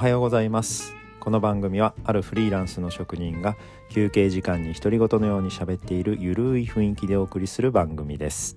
[0.00, 0.94] はようございます。
[1.20, 3.54] この番組はあるフリーランスの職人が
[3.90, 8.56] 休憩時間に独り言のように喋っているゆるい雰囲気でお送りする番組です。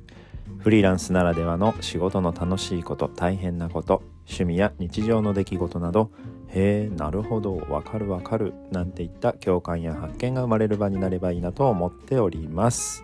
[0.60, 6.11] フリーランスならではの仕事の楽しいこと大変なこと趣味や日常の出来事など
[6.48, 13.04] へえなるほどわかるわかるなんていった共感や発見が生まれる場になればいいなと思っております。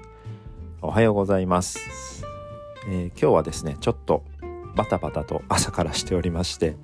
[0.81, 2.23] おはようございます、
[2.87, 4.23] えー、今日はですねちょっと
[4.77, 6.77] バタバタと朝からしておりまして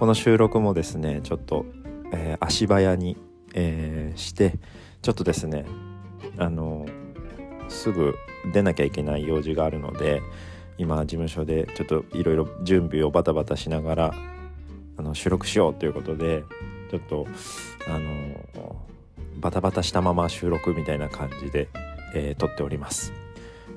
[0.00, 1.66] この収録もですねちょっと、
[2.14, 3.18] えー、足早に、
[3.52, 4.58] えー、して
[5.02, 5.66] ちょっとですね
[6.38, 6.86] あの
[7.68, 8.14] すぐ
[8.54, 10.22] 出なきゃいけない用事があるので
[10.78, 14.14] 今事務所でちょっといろいろ準備をバタバタしながら
[14.96, 16.44] あの収録しようということで
[16.90, 17.26] ちょっと
[17.86, 18.80] あの
[19.36, 21.68] バタバタしたまま収録みたいな感じで、
[22.14, 23.12] えー、撮っております。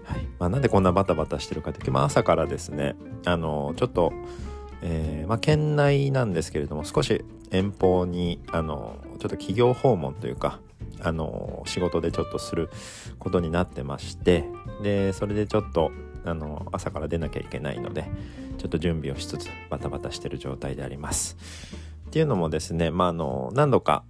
[0.05, 4.13] はいまあ、なんでこんなバタバタしてるかっていうと、まあ、朝からですねあのちょっと
[4.85, 10.59] えー、まあ、県内なんですけれども少し遠方にあのちょっと企業訪問というか
[11.01, 12.70] あの仕事でちょっとする
[13.17, 14.43] ことになってまして
[14.81, 15.91] でそれでちょっと
[16.26, 18.05] あの朝から出なきゃいけないので
[18.57, 21.37] ちょっと準備をしつつバタバタしてる状態であります。
[22.07, 24.04] っていうのもですね、まあ、あの何度か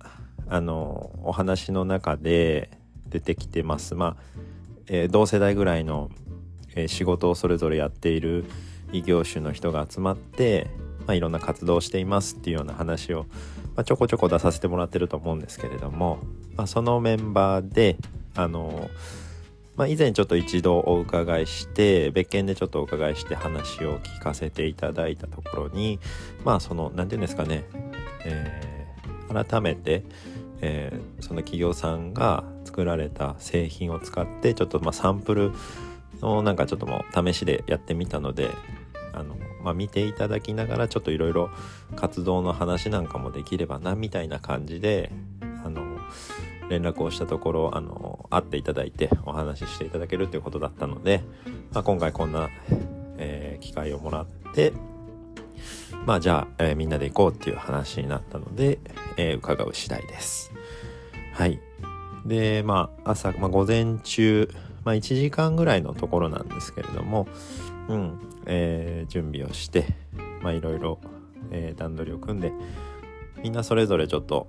[0.48, 2.70] あのお話の中で
[3.08, 4.16] 出てきてます、まあ
[4.88, 6.10] えー、同世代ぐらいの、
[6.76, 8.46] えー、仕事をそれぞれやっている
[8.94, 10.70] 異業種の人が集まって、
[11.06, 13.26] まあ、いろんな活動をしていますっていうような話を、
[13.76, 16.20] まあ、ちょこちょこ出させてもらってると思うんですけれども、
[16.56, 17.98] まあ、そのメンバーで
[18.36, 18.90] あの
[19.76, 26.00] まあ、以前ちょっと一度お伺いして別件でちょっとお伺いして話を聞かせていただいたところに
[26.46, 27.64] まあその何て言うんですかね、
[28.24, 30.04] えー、改めて、
[30.62, 35.52] えー、その企業さんが作られた製品を使ってちょっとまあサンプル
[36.22, 38.52] をなんかちょっともう試しでやってみたので
[39.14, 41.50] あの、まあ、見ていただきながらちょっといろいろ
[41.96, 45.12] 活動の話なんかもできればなみたいな感じで
[45.66, 45.82] あの
[46.70, 51.24] 連絡をしたところあの会っていただいてお話ししていただけるということだったので、
[51.72, 52.50] まあ、今回こんな、
[53.18, 54.74] えー、機会をもらって
[56.06, 58.80] まあじゃあ、えー、みんなで行こうっていう話になったので、
[59.16, 60.52] えー、伺う次第です。
[61.34, 61.60] はい。
[62.26, 64.50] で、まあ朝、まあ、午前中、
[64.84, 67.28] まあ1時間ぐらいのところなんですけれども、
[67.88, 69.86] うん、えー、準備をして
[70.44, 71.00] いろいろ、
[71.76, 72.52] 段取りを組んで
[73.44, 74.48] みんなそれぞれちょっと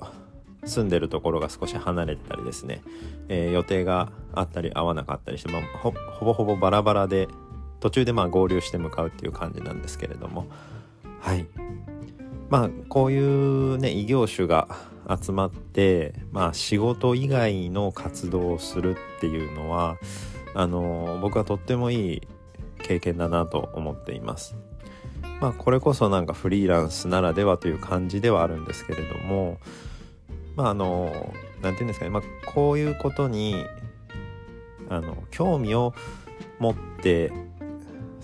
[0.65, 2.82] 住んでるところが少し離れてたりですね、
[3.28, 5.93] えー、予定があったり合わなかったりして、まあ、ほ
[6.25, 7.28] ぼほぼバラバラで
[7.81, 10.47] 途中でまあ合流して向かうっていう感じなんですけれども
[11.21, 11.47] はい。
[12.50, 14.69] まあこういうね異業種が
[15.21, 19.97] 集まってまあ仕事以外の活動をするっていうのは
[20.55, 22.22] あの僕はとってもいい
[22.84, 24.56] 経験だなと思っています。
[25.40, 29.58] まあこれこそなんかフリーランスならではという感じではあるんですけれども
[30.54, 32.22] まああの何て言うんですかね、まあ、
[32.52, 33.66] こういうことに
[34.88, 35.94] あの興味を
[36.60, 37.32] 持って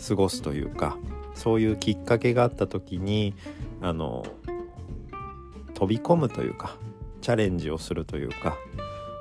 [0.09, 0.97] 過ごすというか
[1.35, 3.35] そういうきっかけがあった時に
[3.81, 4.25] あの
[5.75, 6.77] 飛び込むというか
[7.23, 8.57] チャレンジをするというか、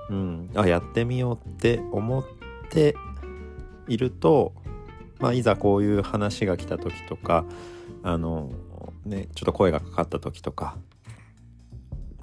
[0.09, 2.25] うん、あやってみようって思っ
[2.69, 2.95] て
[3.87, 4.53] いると
[5.19, 7.45] まあ、いざこういう話が来た時とか
[8.03, 8.51] あの
[9.05, 10.77] ねちょっと声がかかった時とか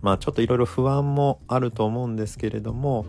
[0.01, 3.07] まあちょっといろいろ不安もあると思うんですけれども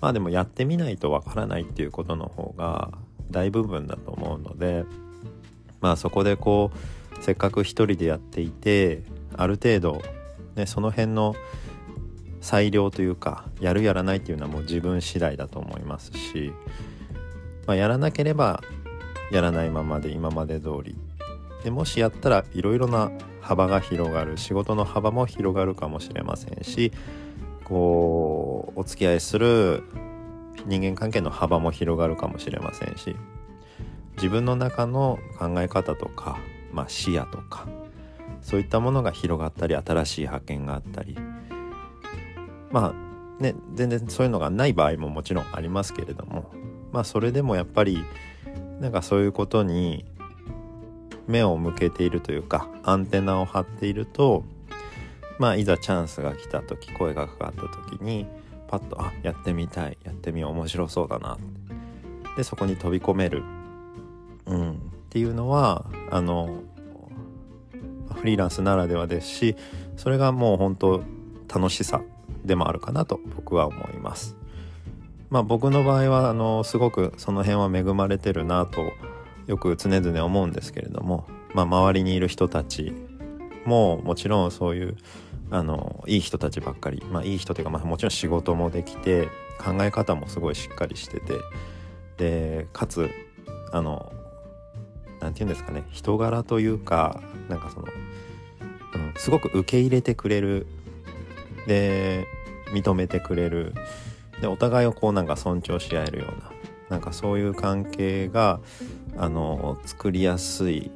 [0.00, 2.90] まあでもやってみないとわからないっていうことの方が
[3.30, 4.84] 大部分だと思うので
[5.80, 6.70] まあそこでこ
[7.18, 9.02] うせっかく一人でやっていて
[9.36, 10.02] ある程度、
[10.56, 11.34] ね、その辺の
[12.40, 16.52] 裁量というかやるやらないっていうのはもう自分次第だと思いますし、
[17.66, 18.62] まあ、やらなければ
[19.30, 20.96] やらないままで今まで通り。
[21.64, 23.10] でもしやったらいろいろな
[23.40, 24.36] 幅が広がる。
[24.36, 26.92] 仕事の幅も広がるかもしれませんし
[27.70, 29.84] こうお付き合いする
[30.66, 33.14] 人間関係の幅も広がるかもしれませんし
[34.16, 36.38] 自分の中の考え方とか、
[36.72, 37.68] まあ、視野とか
[38.42, 41.16] そういったものが広がったり新しい発見があったり
[42.70, 46.50] まあね全然そういうのがない場合ももちろんありますけれども
[46.92, 48.04] まあそれでもやっぱり
[48.80, 50.04] なんかそういうことに
[51.28, 54.44] 目を向けているというかアンテナを張っていると
[55.38, 58.26] まあいざチャンスが来た時声がかかった時に
[58.68, 61.38] パッとあやってみたいやってみよう面白そうだな。
[62.36, 63.42] でそこに飛び込める、
[64.46, 64.74] うん、っ
[65.10, 66.62] ていうのはあの
[68.14, 69.56] フリーランスならではですし
[69.96, 71.02] それがもう本当
[71.52, 72.00] 楽しさ
[72.44, 74.39] でもあるかなと僕は思います。
[75.30, 78.92] まあ僕の場合はあのすごくその辺は恵まれてるなと
[79.46, 82.92] よく常々思うんですけれども、まあ、周りにいる人たち
[83.64, 84.96] ももちろんそういう
[85.50, 89.28] あのいい人たちばっかりまあいい人というか、まあ、もちろん仕事もできて
[89.58, 91.34] 考え方もすごいしっかりしてて
[92.16, 93.08] でかつ
[93.72, 94.12] あの
[95.20, 100.66] 何て言うんですかね人柄というかなんかその、うん、すごく受け入れてくれる。
[101.66, 102.26] で
[102.72, 103.74] 認めてくれる。
[104.40, 106.50] でお互いをこうなんか尊重し合えるような
[106.88, 108.60] なんかそういう関係が
[109.16, 110.90] あの作りやすい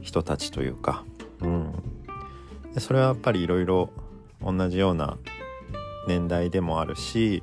[0.00, 1.04] 人たちというか、
[1.40, 1.72] うん、
[2.74, 3.90] でそれはやっぱりいろいろ
[4.42, 5.16] 同じような
[6.08, 7.42] 年代でもあるし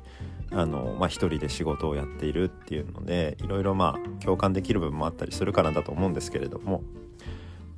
[0.50, 6.82] あの、まあ、一人で仕事をやっているっていうのでいろいろまあ共感できる部分もあったりするからだと思うんですけれども、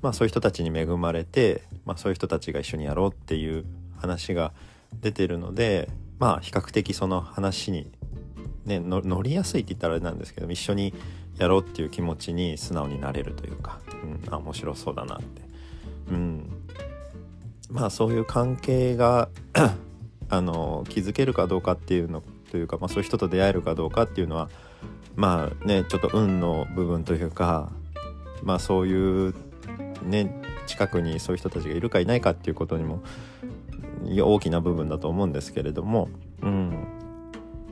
[0.03, 3.65] まあ、そういう人たちに恵まれて、まあ、そういう人たちが一緒にやろうっていう
[3.99, 4.53] 話が
[5.01, 5.89] 出てるので
[6.19, 7.91] まあ比較的その話に、
[8.65, 10.95] ね、乗りやすいって言ったらあれなんですけど一緒に
[11.39, 13.79] やろうっていう気持ちに素直になれるというか、
[14.27, 15.43] うん、面白そうだなって。
[16.11, 16.51] うん、
[17.71, 19.29] まあそういう関係が
[20.31, 24.51] あの築けるかどうかっていうのというか、まあ、そういう人と出会えるかどうかっていうのは
[25.17, 27.71] まあねちょっと運の部分というか
[28.43, 29.35] まあそういう
[30.05, 33.03] ね近くにそういう人たちがいるかいないかっていうことにも
[34.05, 36.09] 大きな部分だと思うんですけれども、
[36.43, 36.87] うん、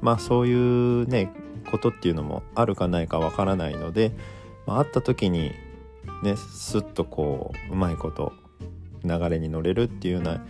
[0.01, 1.33] まあそういうね
[1.71, 4.13] ことっていうのもあるかないかわからないので、
[4.67, 5.53] まあ、会った時に
[6.23, 8.33] ねスッとこううまいこと
[9.05, 10.41] 流れに乗れるっていうようなっ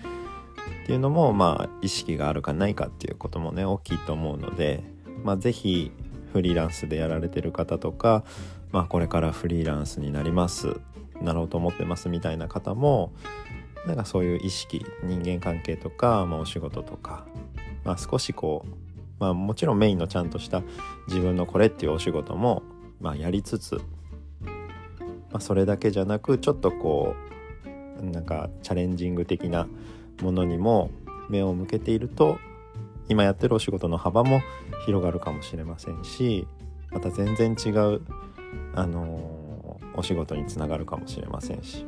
[0.86, 4.84] ていうのもまあ意識があるかないかっていうこともね大きいと思うので、
[5.24, 5.92] まあ、是非
[6.32, 8.24] フリーランスでやられてる方とか、
[8.72, 10.80] まあ、これからフリーランスになります
[11.20, 13.12] なろうと思ってますみたいな方も
[13.86, 17.24] なんかそういう意識人間関係とか、まあ、お仕事とか、
[17.84, 18.70] まあ、少しこう、
[19.20, 20.62] まあ、もちろんメインのちゃんとした
[21.06, 22.62] 自分のこれっていうお仕事も、
[23.00, 23.76] まあ、やりつつ、
[25.30, 27.14] まあ、それだけじゃなくちょっとこ
[28.00, 29.68] うなんかチャレンジング的な
[30.20, 30.90] ものにも
[31.28, 32.38] 目を向けていると
[33.08, 34.40] 今やってるお仕事の幅も
[34.84, 36.46] 広がるかもしれませんし
[36.90, 38.00] また全然違う、
[38.74, 41.86] あのー、お仕事につながるかもしれませんし。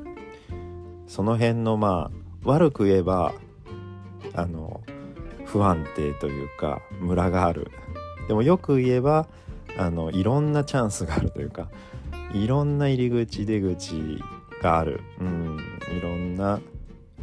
[1.09, 3.35] その辺のまあ悪く言えば
[4.35, 4.81] あの
[5.47, 7.71] 不安定というかムラがある。
[8.29, 9.27] でもよく言えば
[9.79, 11.69] あのいろんなチャンスがあるというか
[12.35, 14.23] いろんな入り口出口
[14.63, 15.59] がある、うん、
[15.97, 16.61] いろんな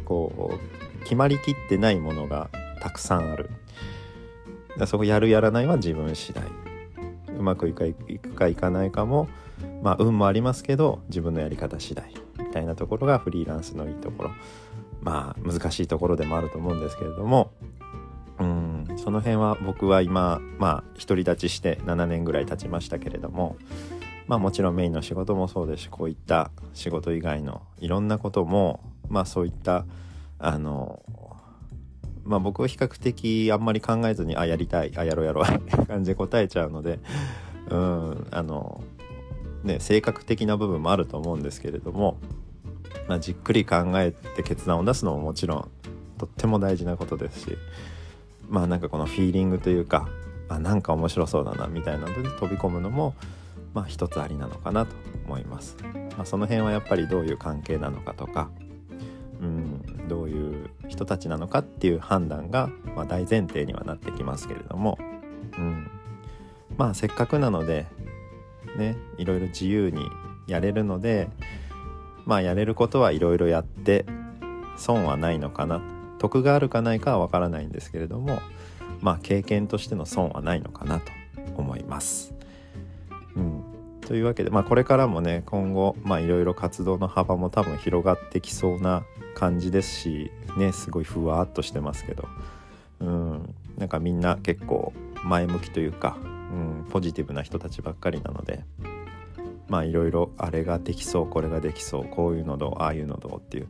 [0.04, 0.58] こ
[1.00, 2.50] う決まりきってないものが
[2.80, 3.50] たくさんある。
[4.86, 6.44] そこやるやらないは自分次第。
[7.38, 7.94] うまくいく
[8.34, 9.28] かいかないかも
[9.82, 12.25] まあ運もありますけど自分のやり方次第。
[12.56, 14.30] たいなところがフリーランスのいいところ。
[15.02, 17.52] まあ難しいところでもあると思うんですけれども。
[18.38, 23.56] うんその辺は僕は今まあ独り立ちして7年ぐらい経ちましたけれども。
[24.26, 29.86] まあもちろんメインの仕事もそうですしこういった仕事以外のいろんなこともまあそういった
[30.40, 31.00] あの
[32.24, 36.98] まあ僕は比較的あんまり考えずにあやりたいあやろうやろうって感じで答えちゃうので
[37.70, 38.82] うんあの
[39.62, 42.18] ね性格的な部分もあると思うんですけれども、
[43.08, 45.70] まあ、じっくり考えて決断を出すのももちろん
[46.18, 47.58] とっても大事なことですし
[48.48, 50.08] まあなんかこのフィーリングというか
[50.48, 53.14] あなんか面白そうだなみたいなので飛び込むのも
[53.74, 54.94] まあ一つありなのかなと
[55.26, 55.76] 思います。
[56.16, 58.48] まあ、その辺はやっぱりどういう関係なのかとか
[59.40, 64.98] うん、どういう人たちなのかっていう判断が、まあ、大前提にはなってきますけれども、
[65.58, 65.90] うん、
[66.76, 67.86] まあせっかくなので
[68.76, 70.08] ねいろいろ自由に
[70.46, 71.28] やれるので
[72.26, 74.04] まあやれることはいろいろやって
[74.76, 75.80] 損はないのかな。
[76.18, 78.40] 得があるかないかはわからないんですけれども
[79.00, 81.12] まあ経験としての損はないのかなと
[81.56, 82.34] 思います。
[83.36, 83.62] うん、
[84.00, 89.04] というわけで、まあ、これからもね今後いろいろ活動の幅も多分広がってきそうな
[89.34, 92.26] 感じですしねすごいふわっとしてますけど。
[93.00, 93.54] うん。
[93.76, 94.92] なんかみんな結構
[95.22, 98.64] 前向きというか、うん、ポジティブな人たちばっかりなので
[99.68, 103.68] まあいろいろあれができそうこれができそうこういうのどうああいうのどうっていう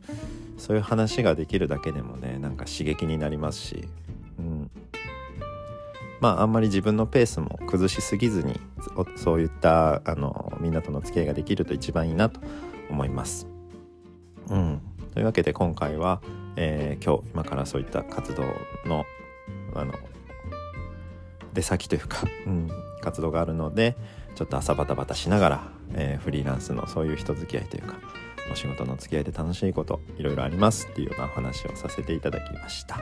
[0.57, 3.87] そういう話ができるだけでもねなんか刺激になりますし、
[4.39, 4.71] うん、
[6.19, 8.59] まああんまり自分のペースも崩しすぎずに
[9.15, 12.39] そういったあのみんなとの付き合いができると一番いいなと
[12.89, 13.47] 思います。
[14.49, 14.81] うん
[15.13, 16.21] というわけで今回は、
[16.57, 18.43] えー、今日今からそういった活動
[18.85, 19.05] の
[19.73, 19.93] あの
[21.53, 22.69] 出先というか、うん、
[23.01, 23.97] 活動があるので
[24.37, 27.95] ちょっと朝バタバタしながら、えー、フリーランスのそういう人付き合いというか
[28.51, 32.99] お仕事の付き合いで楽しいこといろいろありますっていうようなお話をさせていただきました。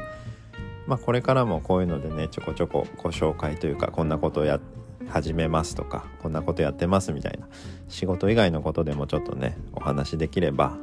[0.87, 4.61] まあ、これからもこういうのでねちょこちょこご紹介というかこんなことをや
[5.09, 7.49] 始めますとかこんなことやってますみたいな
[7.89, 10.77] 仕事以外のことでもちょっとねお話できれば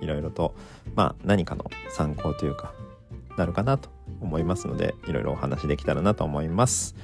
[0.00, 0.54] いろいろと
[0.94, 2.72] まあ何かの参考というか
[3.36, 3.90] なるかなと
[4.22, 6.94] 思いますのでいろいろお話できたらなと思います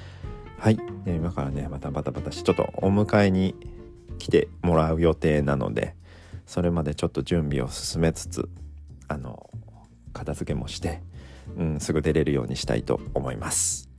[0.65, 0.79] はい。
[1.05, 3.55] え今からねまたバタバタしてちょっとお迎えに
[4.19, 5.95] 来てもらう予定なので
[6.47, 8.49] それまでちょっと準備を進めつつ
[9.07, 9.51] あの
[10.15, 11.03] 片付けもして、
[11.59, 13.91] うん、すぐ出れるようにしたいと思います。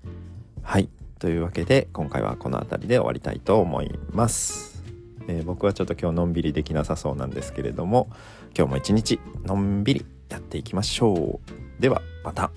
[0.64, 0.90] はい。
[1.20, 4.84] というわけで今回はこの辺りで終わりたいと思います、
[5.28, 8.10] えー、僕はちょっと今日のんびりできなさそうなんですけれども
[8.58, 11.80] 今日も一日のんびりやっていきましょう。
[11.80, 12.50] ではまた。